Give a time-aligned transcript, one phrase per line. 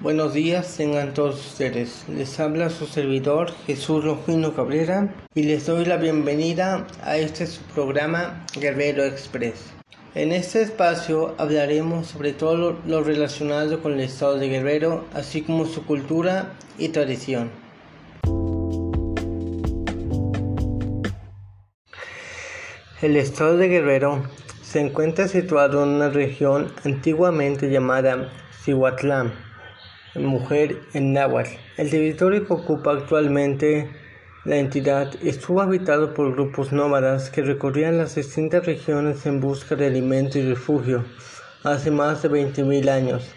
[0.00, 2.04] Buenos días tengan todos ustedes.
[2.06, 7.62] Les habla su servidor Jesús Longino Cabrera y les doy la bienvenida a este su
[7.74, 9.54] programa Guerrero Express.
[10.14, 15.64] En este espacio hablaremos sobre todo lo relacionado con el estado de Guerrero, así como
[15.64, 17.50] su cultura y tradición.
[23.00, 24.24] El estado de Guerrero
[24.60, 28.30] se encuentra situado en una región antiguamente llamada
[28.68, 29.32] Cihuatlán,
[30.14, 31.52] mujer en náhuatl.
[31.78, 33.88] El territorio que ocupa actualmente
[34.44, 39.86] la entidad estuvo habitado por grupos nómadas que recorrían las distintas regiones en busca de
[39.86, 41.02] alimento y refugio
[41.64, 43.30] hace más de 20.000 años.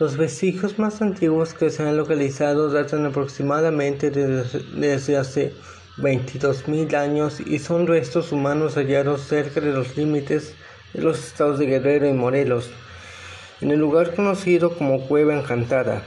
[0.00, 5.52] Los vestigios más antiguos que se han localizado datan aproximadamente desde, desde hace
[5.98, 10.54] 22.000 años y son restos humanos hallados cerca de los límites
[10.94, 12.70] de los estados de Guerrero y Morelos
[13.60, 16.02] en el lugar conocido como Cueva Encantada.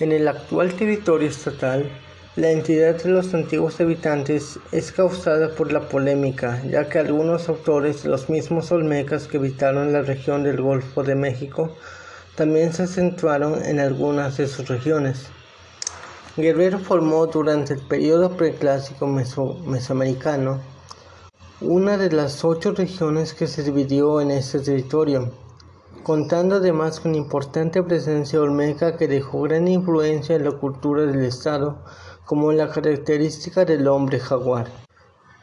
[0.00, 1.90] En el actual territorio estatal,
[2.36, 8.04] la entidad de los antiguos habitantes es causada por la polémica, ya que algunos autores
[8.04, 11.76] los mismos olmecas que habitaron la región del Golfo de México
[12.34, 15.28] también se centraron en algunas de sus regiones.
[16.36, 20.60] Guerrero formó durante el periodo preclásico mesoamericano
[21.60, 25.43] una de las ocho regiones que se dividió en este territorio
[26.04, 31.78] contando además con importante presencia olmeca que dejó gran influencia en la cultura del estado,
[32.26, 34.70] como la característica del hombre jaguar.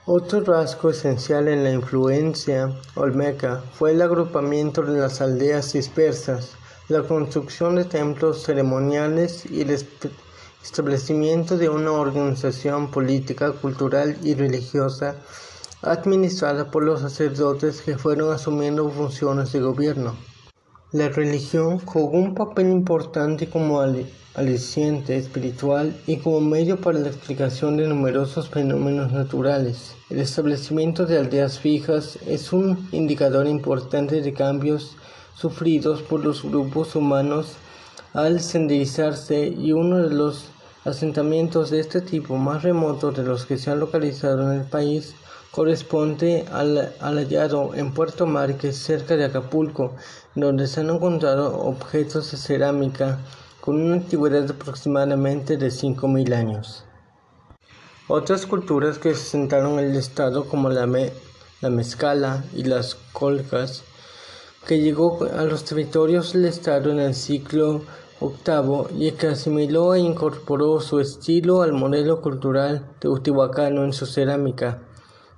[0.06, 6.52] Otro rasgo esencial en la influencia olmeca fue el agrupamiento de las aldeas dispersas,
[6.90, 9.76] la construcción de templos ceremoniales y el
[10.62, 15.16] establecimiento de una organización política, cultural y religiosa
[15.82, 20.31] administrada por los sacerdotes que fueron asumiendo funciones de gobierno.
[20.94, 23.80] La religión jugó un papel importante como
[24.36, 29.96] aliciente espiritual y como medio para la explicación de numerosos fenómenos naturales.
[30.10, 34.98] El establecimiento de aldeas fijas es un indicador importante de cambios
[35.34, 37.54] sufridos por los grupos humanos
[38.14, 40.48] al senderizarse y uno de los
[40.84, 45.16] asentamientos de este tipo más remotos de los que se han localizado en el país
[45.52, 49.96] corresponde al, hallado en Puerto Márquez, cerca de Acapulco,
[50.34, 53.20] donde se han encontrado objetos de cerámica
[53.60, 56.86] con una antigüedad de aproximadamente de 5.000 años.
[58.08, 60.88] Otras culturas que se sentaron en el estado como la,
[61.62, 63.84] la mezcala y las colcas,
[64.66, 67.82] que llegó a los territorios del estado en el siglo
[68.22, 74.82] VIII y que asimiló e incorporó su estilo al modelo cultural teotihuacano en su cerámica.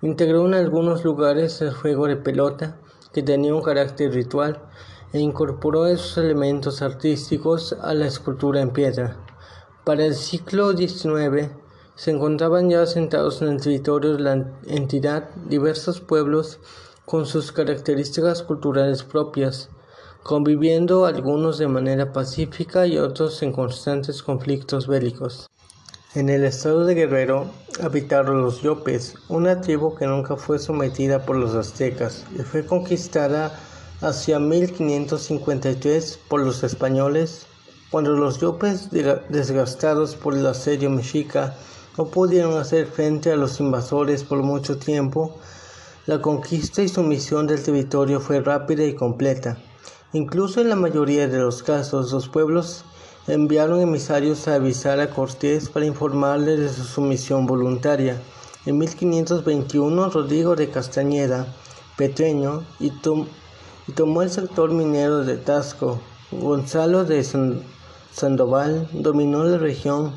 [0.04, 2.76] Integró en algunos lugares el juego de pelota,
[3.14, 4.62] que tenía un carácter ritual,
[5.14, 9.16] e incorporó esos elementos artísticos a la escultura en piedra.
[9.86, 11.52] Para el siglo XIX
[11.96, 16.60] se encontraban ya asentados en el territorio de la entidad diversos pueblos
[17.06, 19.70] con sus características culturales propias,
[20.22, 25.48] conviviendo algunos de manera pacífica y otros en constantes conflictos bélicos.
[26.16, 27.50] En el estado de Guerrero
[27.82, 33.60] habitaron los Yopes, una tribu que nunca fue sometida por los aztecas y fue conquistada
[34.00, 37.48] hacia 1553 por los españoles,
[37.90, 41.56] cuando los Yopes, desgastados por el asedio mexica,
[41.98, 45.36] no pudieron hacer frente a los invasores por mucho tiempo,
[46.06, 49.58] la conquista y sumisión del territorio fue rápida y completa.
[50.12, 52.86] Incluso en la mayoría de los casos, los pueblos
[53.28, 58.22] enviaron emisarios a avisar a Cortés para informarle de su sumisión voluntaria.
[58.66, 61.48] En 1521, Rodrigo de Castañeda,
[61.98, 62.92] Petreño, y,
[63.96, 66.02] tomó el sector minero de Tasco.
[66.32, 67.24] Gonzalo de
[68.12, 70.14] Sandoval dominó la región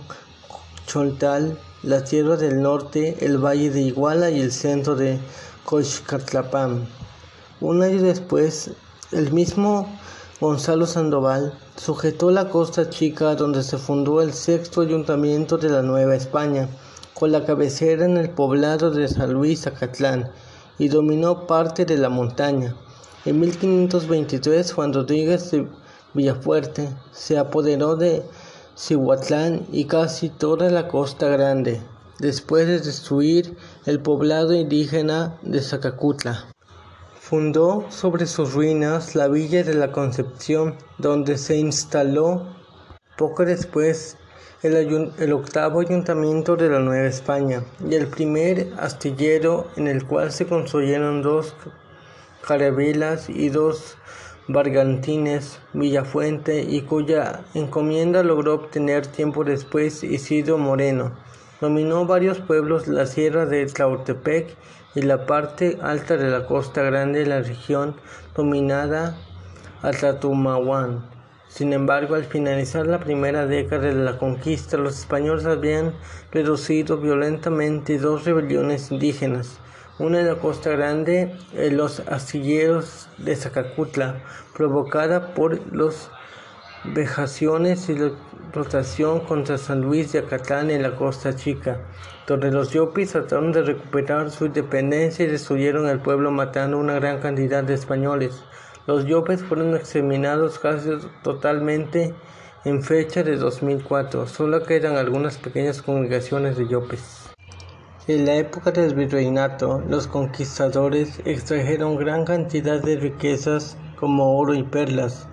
[0.86, 5.20] Choltal, la tierra del norte, el valle de Iguala y el centro de
[5.64, 6.88] Coixcatlapán.
[7.60, 8.70] Un año después,
[9.12, 9.88] el mismo
[10.38, 16.14] Gonzalo Sandoval sujetó la Costa Chica donde se fundó el sexto ayuntamiento de la Nueva
[16.14, 16.68] España,
[17.14, 20.30] con la cabecera en el poblado de San Luis Acatlán,
[20.78, 22.76] y dominó parte de la montaña.
[23.24, 25.66] En 1523 Juan Rodríguez de
[26.12, 28.22] Villafuerte se apoderó de
[28.76, 31.80] Cihuatlán y casi toda la Costa Grande,
[32.18, 33.56] después de destruir
[33.86, 36.44] el poblado indígena de Zacacutla.
[37.28, 42.46] Fundó sobre sus ruinas la villa de la Concepción, donde se instaló
[43.18, 44.16] poco después
[44.62, 50.46] el, octavo ayuntamiento de la Nueva España y el primer astillero en el cual se
[50.46, 51.56] construyeron dos
[52.46, 53.96] carabelas y dos
[54.46, 61.10] Bargantines, Villafuente y cuya encomienda logró obtener tiempo después Isidro Moreno.
[61.60, 64.54] Dominó varios pueblos la sierra de Tlautepec
[64.96, 67.94] y la parte alta de la costa grande de la región
[68.34, 69.14] dominada
[69.82, 71.04] a Tatumahuán.
[71.48, 75.92] Sin embargo, al finalizar la primera década de la conquista, los españoles habían
[76.32, 79.58] reducido violentamente dos rebeliones indígenas,
[79.98, 84.22] una en la Costa Grande, en los astilleros de Zacacutla,
[84.56, 86.10] provocada por las
[86.84, 88.12] vejaciones y la
[88.52, 91.80] rotación contra San Luis de Acatán en la Costa Chica,
[92.26, 97.20] donde los yopis trataron de recuperar su independencia y destruyeron el pueblo matando una gran
[97.20, 98.42] cantidad de españoles.
[98.86, 100.90] Los yopes fueron exterminados casi
[101.22, 102.14] totalmente
[102.64, 104.26] en fecha de 2004.
[104.26, 107.26] Solo quedan algunas pequeñas congregaciones de yopes.
[108.08, 114.62] En la época del virreinato, los conquistadores extrajeron gran cantidad de riquezas como oro y
[114.62, 115.28] perlas.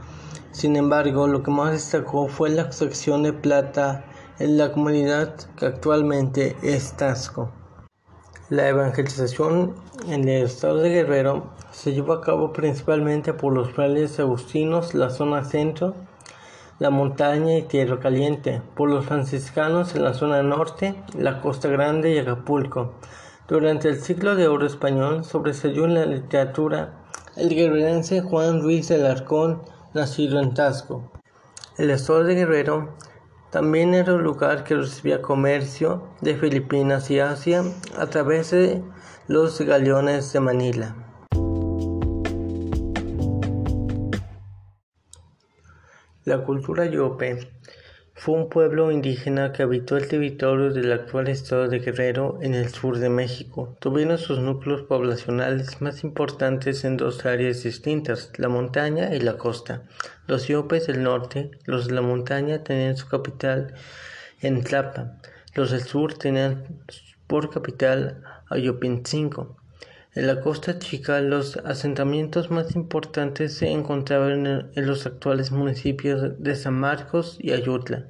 [0.51, 4.05] Sin embargo, lo que más destacó fue la extracción de plata
[4.39, 7.51] en la comunidad que actualmente es Tasco.
[8.49, 9.75] La evangelización
[10.07, 15.09] en el estado de Guerrero se llevó a cabo principalmente por los frailes agustinos, la
[15.09, 15.95] zona centro,
[16.79, 22.11] la montaña y tierra caliente, por los franciscanos en la zona norte, la costa grande
[22.11, 22.93] y Acapulco.
[23.47, 26.93] Durante el siglo de oro español sobresalió en la literatura
[27.35, 29.61] el guerrerense Juan Ruiz del Arcón,
[29.93, 31.11] nacido en Tasco.
[31.77, 32.89] El estado de Guerrero
[33.53, 37.63] también era un lugar que recibía comercio de Filipinas y Asia
[37.95, 38.81] a través de
[39.27, 40.95] los galeones de Manila.
[46.25, 47.47] La cultura yope
[48.15, 52.69] fue un pueblo indígena que habitó el territorio del actual estado de Guerrero en el
[52.69, 53.75] sur de México.
[53.79, 59.83] Tuvieron sus núcleos poblacionales más importantes en dos áreas distintas, la montaña y la costa.
[60.27, 63.73] Los yopes del norte, los de la montaña, tenían su capital
[64.41, 65.17] en Tlapa.
[65.55, 66.83] Los del sur tenían
[67.27, 69.57] por capital Ayopincingo.
[70.15, 76.55] En la costa chica, los asentamientos más importantes se encontraban en, los actuales municipios de
[76.55, 78.05] San Marcos y Ayutla,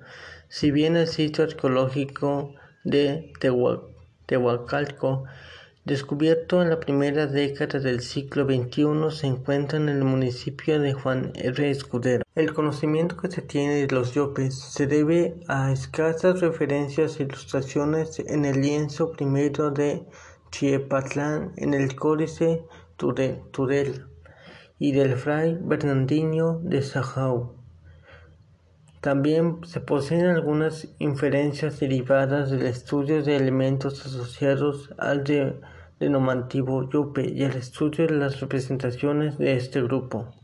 [0.50, 3.32] si bien el sitio arqueológico de
[4.26, 5.24] Tehuacalco,
[5.86, 11.32] descubierto en la primera década del siglo XXI, se encuentra en el municipio de Juan
[11.36, 11.72] R.
[11.72, 12.24] Escudero.
[12.36, 18.20] El conocimiento que se tiene de los yopes se debe a escasas referencias e ilustraciones
[18.20, 20.04] en el lienzo primero de
[20.54, 22.64] Chiepatlán en el Códice
[22.96, 24.08] Tudela
[24.78, 27.56] y del fray Bernardino de Sajau.
[29.02, 35.24] También se poseen algunas inferencias derivadas del estudio de elementos asociados al
[36.00, 40.36] denominativo Yupe y el estudio de las representaciones de este grupo.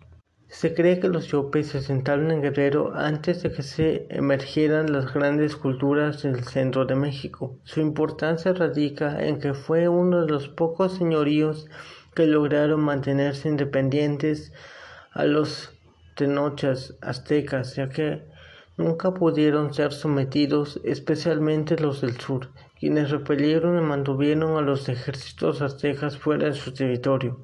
[0.52, 5.14] Se cree que los yopes se asentaron en Guerrero antes de que se emergieran las
[5.14, 7.56] grandes culturas del centro de México.
[7.64, 11.70] Su importancia radica en que fue uno de los pocos señoríos
[12.16, 14.52] que lograron mantenerse independientes
[15.12, 15.72] a los
[16.16, 18.26] tenochas aztecas, ya que
[18.76, 25.62] nunca pudieron ser sometidos, especialmente los del sur, quienes repelieron y mantuvieron a los ejércitos
[25.62, 27.40] aztecas fuera de su territorio.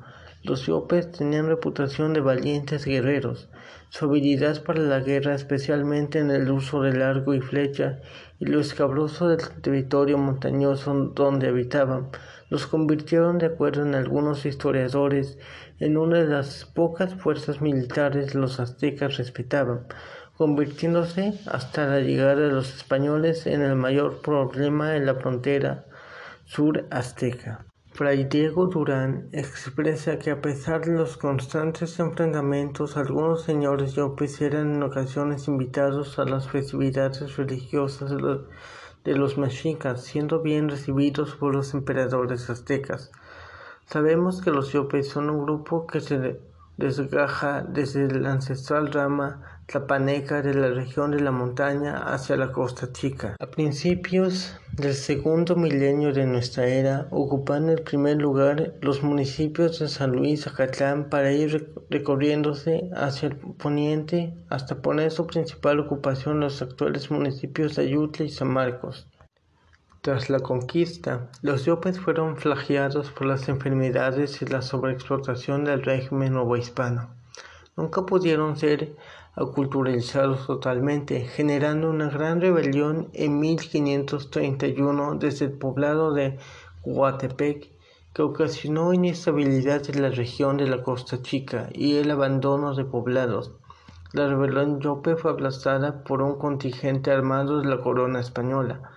[0.46, 3.50] Los Yopes tenían reputación de valientes guerreros.
[3.90, 8.00] Su habilidad para la guerra, especialmente en el uso del arco y flecha,
[8.38, 12.10] y lo escabroso del territorio montañoso donde habitaban,
[12.52, 15.40] los convirtieron, de acuerdo en algunos historiadores,
[15.80, 19.88] en una de las pocas fuerzas militares los aztecas respetaban,
[20.38, 25.86] convirtiéndose hasta la llegada de los españoles en el mayor problema en la frontera
[26.46, 27.66] sur azteca.
[27.96, 34.76] Fray Diego Durán expresa que a pesar de los constantes enfrentamientos, algunos señores yopes eran
[34.76, 41.74] en ocasiones invitados a las festividades religiosas de los, mexicas, siendo bien recibidos por los
[41.74, 43.14] emperadores aztecas.
[43.86, 46.42] Sabemos que los yopes son un grupo que se
[46.76, 52.92] desgaja desde la ancestral rama tlapaneca de la región de la montaña hacia la costa
[52.94, 53.36] chica.
[53.40, 59.88] A principios del segundo milenio de nuestra era, ocupan el primer lugar los municipios de
[59.88, 66.42] San Luis Acatlán para ir recorriéndose hacia el poniente hasta poner su principal ocupación en
[66.42, 69.08] los actuales municipios de Ayutla y San Marcos.
[70.02, 76.34] Tras la conquista, los yopes fueron flageados por las enfermedades y la sobreexplotación del régimen
[76.34, 77.10] novohispano.
[77.76, 78.96] Nunca pudieron ser
[79.36, 86.38] aculturizados totalmente, generando una gran rebelión en 1531 desde el poblado de
[86.82, 87.70] Coatepec
[88.14, 93.52] que ocasionó inestabilidad en la región de la Costa Chica y el abandono de poblados.
[94.14, 98.90] La rebelión Yope fue aplastada por un contingente armado de la corona española,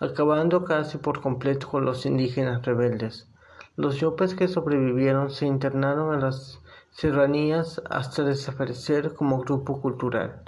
[0.00, 3.28] acabando casi por completo con los indígenas rebeldes.
[3.76, 6.60] Los Yopes que sobrevivieron se internaron en las
[6.94, 10.42] serranías hasta desaparecer como grupo cultural.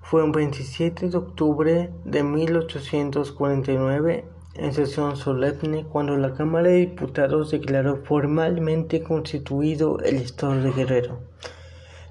[0.00, 4.24] Fue un 27 de octubre de 1849,
[4.54, 11.20] en sesión solemne, cuando la Cámara de Diputados declaró formalmente constituido el Estado de Guerrero.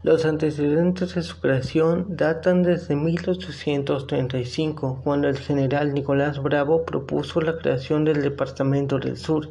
[0.03, 7.57] Los antecedentes de su creación datan desde 1835, cuando el general Nicolás Bravo propuso la
[7.57, 9.49] creación del Departamento del Sur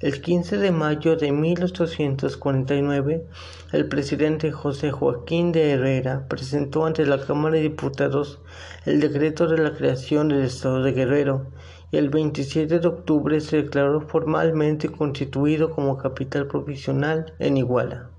[0.00, 3.26] el 15 de mayo de 1849,
[3.72, 8.40] el presidente José Joaquín de Herrera presentó ante la Cámara de Diputados
[8.86, 11.48] el decreto de la creación del Estado de Guerrero
[11.90, 18.09] y el 27 de octubre se declaró formalmente constituido como capital provisional en Iguala.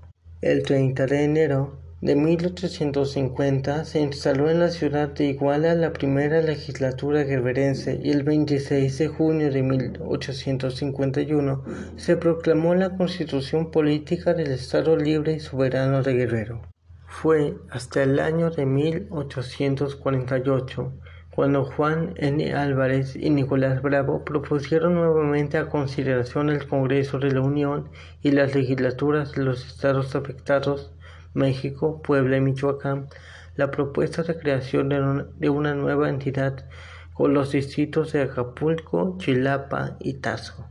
[0.42, 6.42] El 30 de enero de 1850 se instaló en la ciudad de Iguala la primera
[6.42, 14.50] legislatura guerrerense y el 26 de junio de 1851 se proclamó la constitución política del
[14.50, 16.62] Estado Libre y Soberano de Guerrero.
[17.06, 20.92] Fue hasta el año de 1848
[21.34, 22.52] cuando Juan N.
[22.52, 27.88] Álvarez y Nicolás Bravo propusieron nuevamente a consideración el Congreso de la Unión
[28.22, 30.92] y las legislaturas de los estados afectados
[31.32, 33.08] México, Puebla y Michoacán
[33.56, 36.66] la propuesta de creación de una, nueva entidad
[37.12, 40.66] con los distritos de Acapulco, Chilapa y Tazo.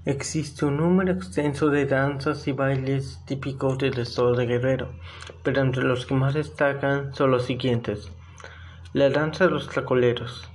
[0.06, 4.92] Existe un número extenso de danzas y bailes típicos del estado de Guerrero,
[5.42, 8.12] pero entre los que más destacan son los siguientes.
[8.92, 10.48] La danza de los tlacoleros,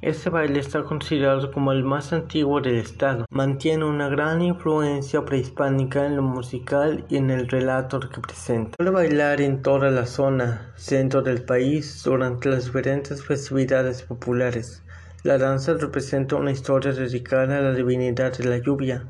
[0.00, 3.24] este baile está considerado como el más antiguo del estado.
[3.30, 8.74] Mantiene una gran influencia prehispánica en lo musical y en el relato que presenta.
[8.76, 14.82] Suele bailar en toda la zona centro del país durante las diferentes festividades populares.
[15.24, 19.08] La danza representa una historia dedicada a la divinidad de la lluvia,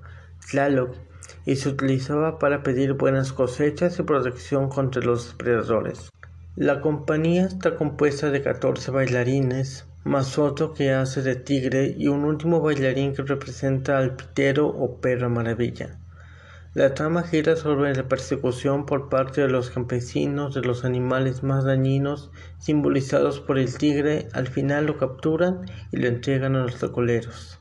[0.50, 0.94] Tlaloc,
[1.46, 6.10] y se utilizaba para pedir buenas cosechas y protección contra los depredadores.
[6.54, 12.26] La compañía está compuesta de 14 bailarines, más otro que hace de tigre y un
[12.26, 15.98] último bailarín que representa al pitero o perra maravilla.
[16.74, 21.64] La trama gira sobre la persecución por parte de los campesinos de los animales más
[21.64, 27.60] dañinos, simbolizados por el tigre, al final lo capturan y lo entregan a los recoleros.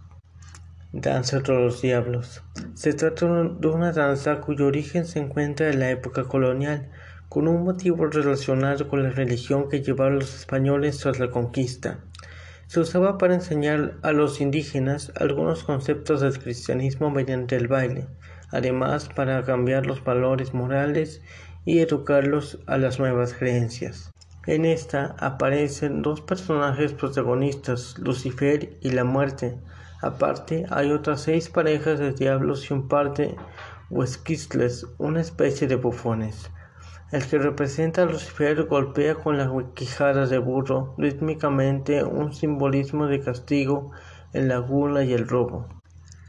[0.94, 2.42] Danza de los Diablos.
[2.74, 6.90] Se trata de una danza cuyo origen se encuentra en la época colonial,
[7.28, 12.00] con un motivo relacionado con la religión que llevaron los españoles tras la conquista
[12.72, 18.08] se usaba para enseñar a los indígenas algunos conceptos del cristianismo mediante el baile,
[18.52, 21.22] además para cambiar los valores morales
[21.66, 24.12] y educarlos a las nuevas creencias.
[24.48, 29.60] En esta aparecen dos personajes protagonistas, Lucifer y la muerte.
[30.02, 33.36] Aparte, hay otras seis parejas de diablos y un par de
[33.92, 36.50] huesquistles, una especie de bufones.
[37.12, 43.20] El que representa a Lucifer golpea con la quijada de burro rítmicamente un simbolismo de
[43.20, 43.92] castigo
[44.34, 45.68] en la gula y el robo.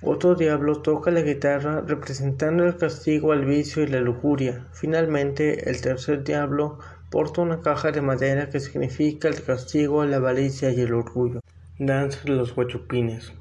[0.04, 4.66] Otro diablo toca la guitarra representando el castigo al vicio y la lujuria.
[4.72, 10.16] Finalmente, el tercer diablo porta una caja de madera que significa el castigo a la
[10.16, 11.40] avaricia y el orgullo.
[11.78, 13.32] Danza de los huachupines.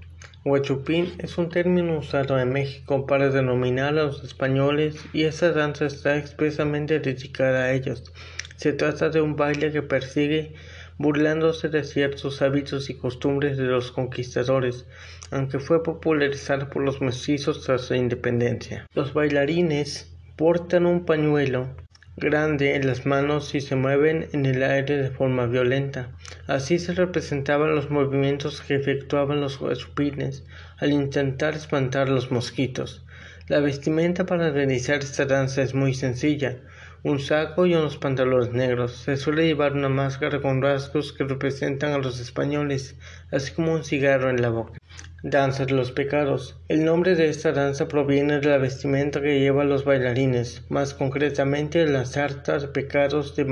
[0.46, 5.88] Huachupín es un término usado en México para denominar a los españoles y esa danza
[5.88, 8.14] está expresamente dedicada a ellos.
[8.56, 10.54] Se trata de un baile que persigue
[11.00, 14.86] burlándose de ciertos hábitos y costumbres de los conquistadores,
[15.32, 18.86] aunque fue popularizado por los mestizos tras la independencia.
[18.94, 21.76] Los bailarines portan un pañuelo
[22.18, 26.10] grande en las manos y se mueven en el aire de forma violenta.
[26.46, 30.44] Así se representaban los movimientos que efectuaban los huachupines
[30.78, 33.04] al intentar espantar los mosquitos.
[33.48, 36.58] La vestimenta para realizar esta danza es muy sencilla.
[37.04, 38.96] Un saco y unos pantalones negros.
[38.96, 42.96] Se suele llevar una máscara con rasgos que representan a los españoles,
[43.32, 44.81] así como un cigarro en la boca.
[45.24, 46.60] Danza de los pecados.
[46.68, 51.86] El nombre de esta danza proviene de la vestimenta que llevan los bailarines, más concretamente
[51.86, 53.46] de las sartas pecados de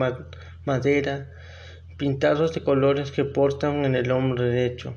[0.65, 1.29] madera
[1.99, 4.95] pintados de colores que portan en el hombro derecho.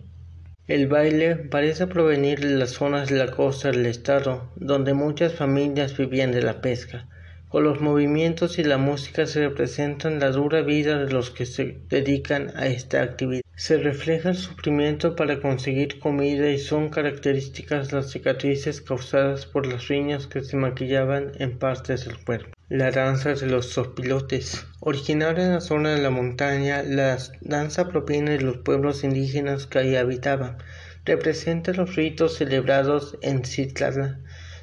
[0.67, 5.95] El baile parece provenir de las zonas de la costa del estado, donde muchas familias
[5.97, 7.09] vivían de la pesca.
[7.49, 11.81] Con los movimientos y la música se representan la dura vida de los que se
[11.89, 13.42] dedican a esta actividad.
[13.65, 19.87] Se refleja el sufrimiento para conseguir comida y son características las cicatrices causadas por las
[19.87, 22.51] riñas que se maquillaban en partes del cuerpo.
[22.69, 24.67] La danza de los sopilotes.
[24.81, 29.79] Originaria en la zona de la montaña, la danza proviene de los pueblos indígenas que
[29.79, 30.59] ahí habitaban.
[31.05, 34.19] Representa los ritos celebrados en Citlala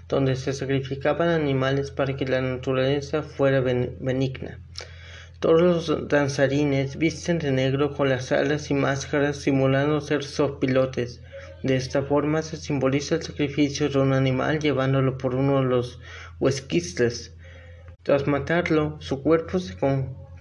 [0.10, 4.60] donde se sacrificaban animales para que la naturaleza fuera benigna.
[5.40, 11.22] Todos los danzarines visten de negro con las alas y máscaras simulando ser sopilotes.
[11.64, 16.02] De esta forma se simboliza el sacrificio de un animal llevándolo por uno de los
[16.42, 17.38] huesquistes.
[18.04, 19.78] Tras matarlo, su cuerpo se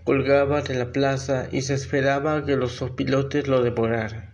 [0.02, 4.32] colgaba de la plaza y se esperaba que los sopilotes lo devoraran.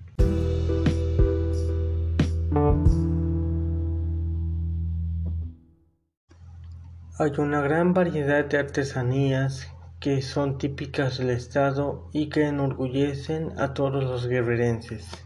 [7.19, 9.74] Hay una gran variedad de artesanías
[10.05, 15.25] que son típicas del estado y que enorgullecen a todos los guerrerenses.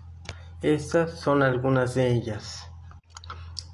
[0.63, 2.71] Estas son algunas de ellas.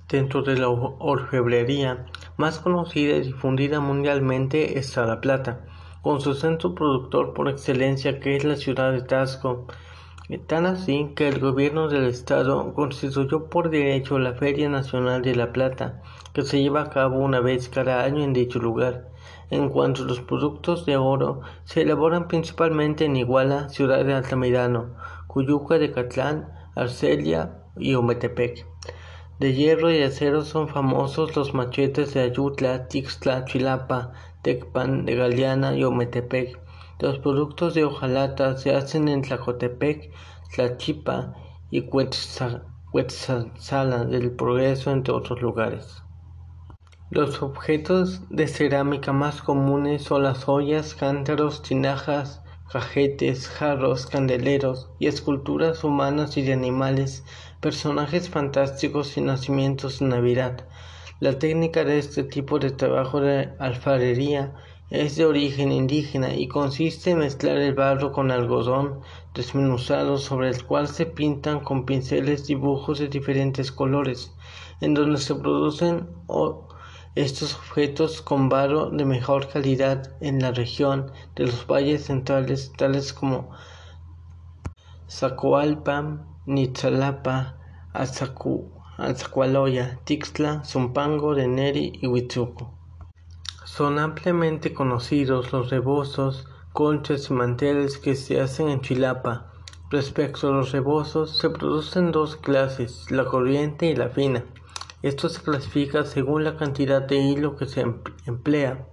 [0.09, 2.07] Dentro de la orfebrería
[2.39, 5.67] más conocida y difundida mundialmente está La Plata,
[6.01, 9.67] con su centro productor por excelencia que es la ciudad de Tasco,
[10.47, 15.53] Tan así que el gobierno del estado constituyó por derecho la Feria Nacional de la
[15.53, 16.01] Plata,
[16.33, 19.11] que se lleva a cabo una vez cada año en dicho lugar.
[19.51, 24.95] En cuanto a los productos de oro, se elaboran principalmente en Iguala, Ciudad de Altamirano,
[25.27, 28.67] Cuyuca de Catlán, Arcelia y Ometepec.
[29.41, 35.77] De hierro y acero son famosos los machetes de Ayutla, Tixtla, Chilapa, Tecpan de Galeana
[35.77, 36.59] y Ometepec.
[37.01, 40.13] Los productos de hojalata se hacen en Tlacotepec,
[40.55, 41.35] Tlachipa
[41.71, 42.63] y Cuetzala
[44.05, 46.04] del Progreso, entre otros lugares.
[47.15, 55.07] Los objetos de cerámica más comunes son las ollas, cántaros, tinajas, cajetes, jarros, candeleros y
[55.07, 57.23] esculturas humanas y de animales,
[57.61, 60.67] personajes fantásticos y nacimientos de Navidad.
[61.21, 64.53] La técnica de este tipo de trabajo de alfarería
[64.91, 69.03] es de origen indígena y consiste en mezclar el barro con algodón
[69.35, 74.35] desmenuzado sobre el cual se pintan con pinceles dibujos de diferentes colores,
[74.81, 76.09] en donde se producen
[77.15, 83.13] estos objetos con barro de mejor calidad en la región de los valles centrales tales
[83.13, 83.51] como
[85.09, 87.57] Zacoalpa, Nitzalapa,
[88.99, 92.75] Azacualoya, Tixla, Zumpango de Neri y Huitzuco.
[93.65, 99.53] Son ampliamente conocidos los rebozos, conchas y manteles que se hacen en Chilapa.
[99.91, 104.45] Respecto a los rebozos, se producen dos clases, la corriente y la fina.
[105.05, 107.85] Esto se clasifica según la cantidad de hilo que se
[108.25, 108.87] emplea.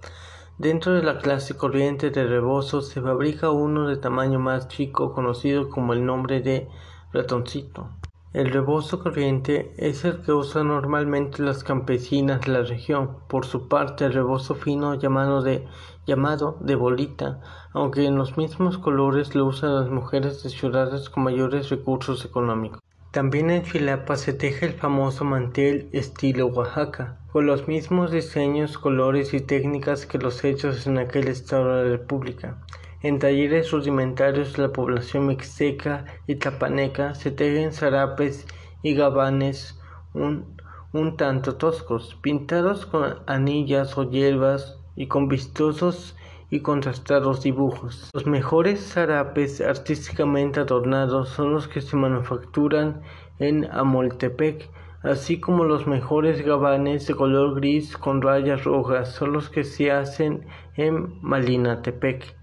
[0.57, 5.69] Dentro de la clase corriente de rebozos se fabrica uno de tamaño más chico conocido
[5.69, 6.67] como el nombre de
[7.13, 7.91] ratoncito.
[8.33, 13.19] El rebozo corriente es el que usan normalmente las campesinas de la región.
[13.29, 15.65] Por su parte, el rebozo fino llamado de,
[16.05, 17.39] llamado de bolita,
[17.71, 22.81] aunque en los mismos colores lo usan las mujeres de ciudades con mayores recursos económicos.
[23.11, 29.33] También en Chilapa se teje el famoso mantel estilo Oaxaca, con los mismos diseños, colores
[29.33, 32.63] y técnicas que los hechos en aquel estado de la República.
[33.01, 38.47] En talleres rudimentarios de la población mixteca y tapaneca se tejen zarapes
[38.81, 39.77] y gabanes
[40.13, 40.55] un,
[40.93, 46.15] un tanto toscos, pintados con anillas o hierbas y con vistosos
[46.51, 48.11] y contrastados dibujos.
[48.13, 53.01] Los mejores zarapes artísticamente adornados son los que se manufacturan
[53.39, 54.69] en Amoltepec,
[55.01, 59.91] así como los mejores gabanes de color gris con rayas rojas son los que se
[59.91, 62.35] hacen en Malinatepec.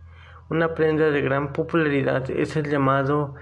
[0.49, 3.35] Una prenda de gran popularidad es el llamado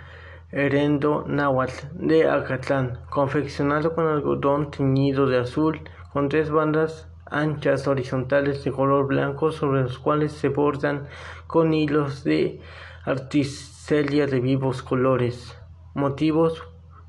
[0.50, 5.81] herendo náhuatl de Acatlán, confeccionado con algodón teñido de azul,
[6.12, 11.08] con tres bandas anchas horizontales de color blanco sobre los cuales se bordan
[11.46, 12.60] con hilos de
[13.04, 15.56] artistería de vivos colores,
[15.94, 16.62] motivos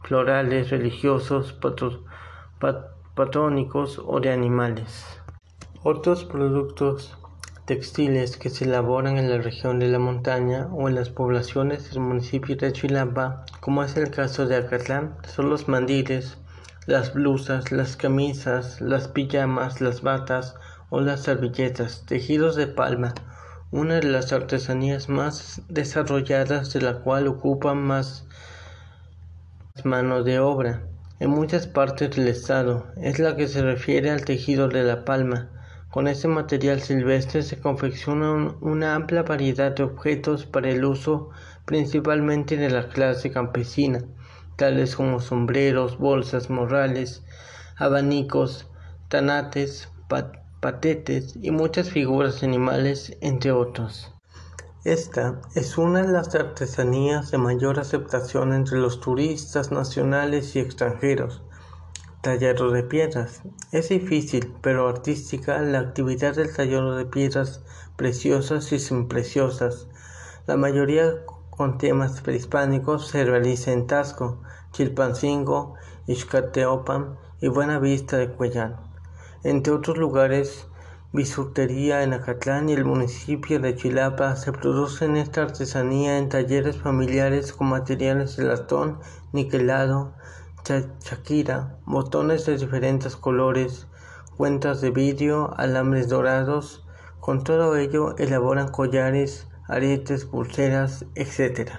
[0.03, 1.58] florales, religiosos,
[3.15, 5.06] patónicos o de animales.
[5.84, 7.17] Otros productos
[7.65, 11.99] textiles que se elaboran en la región de la montaña o en las poblaciones del
[11.99, 16.38] municipio de Chilapa, como es el caso de Acatlán, son los mandiles,
[16.88, 20.56] las blusas, las camisas, las pijamas, las batas
[20.89, 23.13] o las servilletas, tejidos de palma,
[23.71, 28.26] una de las artesanías más desarrolladas de la cual ocupan más
[29.84, 30.82] mano de obra
[31.19, 35.50] en muchas partes del estado, es la que se refiere al tejido de la palma.
[35.91, 41.32] Con este material silvestre se confecciona una amplia variedad de objetos para el uso
[41.65, 44.00] principalmente de la clase campesina
[44.58, 47.24] tales como sombreros, bolsas, morrales,
[47.78, 48.67] abanicos,
[49.08, 49.88] tanates,
[50.60, 54.12] patetes y muchas figuras animales, entre otros.
[54.84, 61.43] Esta es una de las artesanías de mayor aceptación entre los turistas nacionales y extranjeros.
[62.22, 63.41] Tallado de piedras.
[63.72, 67.62] Es difícil, pero artística, la actividad del tallado de piedras
[67.96, 69.88] preciosas y sin preciosas.
[70.48, 71.15] La mayoría
[71.58, 74.43] con temas prehispánicos se realiza en Tasco,
[74.74, 75.74] Chilpancingo,
[76.06, 78.76] Ixcateopan y Buena Vista de Cuellán.
[79.43, 80.67] Entre otros lugares,
[81.13, 87.54] bisutería en Acatlán y el municipio de Chilapa se producen esta artesanía en talleres familiares
[87.54, 89.00] con materiales de latón,
[89.34, 90.13] niquelado,
[91.00, 93.88] chaquira, botones de diferentes colores,
[94.36, 96.86] cuentas de vidrio, alambres dorados.
[97.20, 101.71] Con todo ello elaboran collares, aretes, pulseras, etc.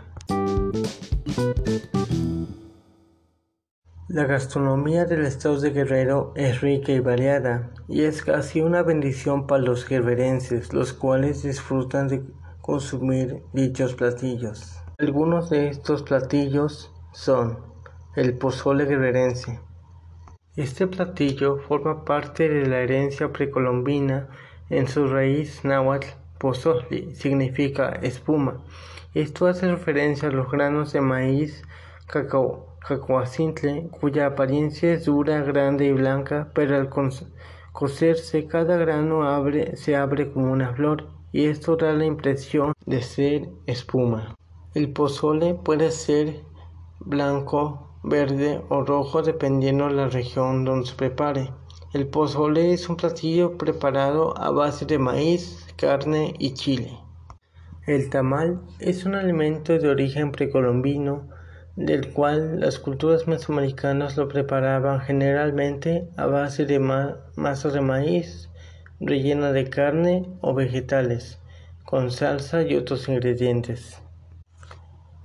[4.08, 9.46] La gastronomía del estado de Guerrero es rica y variada, y es casi una bendición
[9.46, 12.24] para los guerrerenses, los cuales disfrutan de
[12.60, 14.78] consumir dichos platillos.
[14.98, 17.58] Algunos de estos platillos son
[18.16, 19.60] el pozole guerrerense.
[20.56, 24.28] Este platillo forma parte de la herencia precolombina
[24.70, 28.62] en su raíz náhuatl pozole significa espuma.
[29.14, 31.62] Esto hace referencia a los granos de maíz
[32.06, 32.68] cacao
[34.00, 36.88] cuya apariencia es dura, grande y blanca, pero al
[37.72, 39.22] cocerse cada grano
[39.74, 44.34] se abre como una flor y esto da la impresión de ser espuma.
[44.74, 46.40] El pozole puede ser
[47.00, 51.52] blanco, verde o rojo dependiendo de la región donde se prepare.
[51.92, 56.98] El pozole es un platillo preparado a base de maíz, carne y chile.
[57.86, 61.28] El tamal es un alimento de origen precolombino
[61.76, 68.50] del cual las culturas mesoamericanas lo preparaban generalmente a base de masa de maíz
[68.98, 71.38] rellena de carne o vegetales,
[71.84, 74.02] con salsa y otros ingredientes.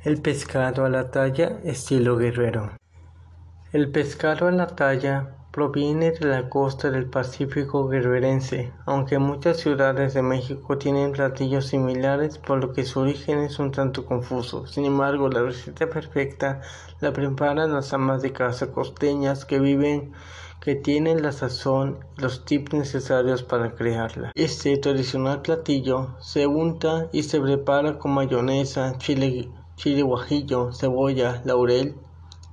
[0.04, 2.78] El pescado a la talla estilo guerrero.
[3.72, 10.16] El pescado a la talla proviene de la costa del Pacífico guerrerense, aunque muchas ciudades
[10.16, 14.66] de México tienen platillos similares, por lo que su origen es un tanto confuso.
[14.66, 16.62] Sin embargo, la receta perfecta
[17.02, 20.13] la preparan las amas de casa costeñas que viven
[20.60, 24.32] que tienen la sazón y los tips necesarios para crearla.
[24.34, 31.96] Este tradicional platillo se unta y se prepara con mayonesa, chile, chile guajillo, cebolla, laurel,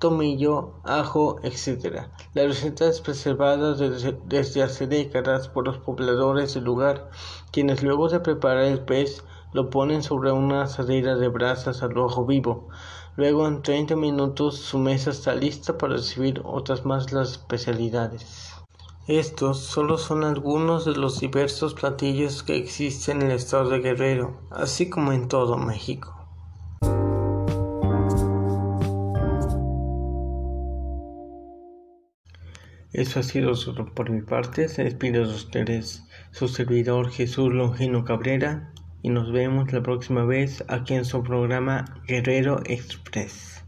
[0.00, 2.08] tomillo, ajo, etc.
[2.34, 7.10] La receta es preservada desde, hace décadas por los pobladores del lugar,
[7.52, 12.24] quienes luego de preparar el pez lo ponen sobre una asadera de brasas al rojo
[12.24, 12.68] vivo.
[13.16, 18.54] Luego en 30 minutos su mesa está lista para recibir otras más las especialidades.
[19.06, 24.40] Estos solo son algunos de los diversos platillos que existen en el estado de Guerrero,
[24.50, 26.19] así como en todo México.
[33.00, 33.54] Eso ha sido
[33.94, 34.68] por mi parte.
[34.68, 38.70] Se despide de ustedes su servidor Jesús Longino Cabrera
[39.02, 43.64] y nos vemos la próxima vez aquí en su programa Guerrero Express.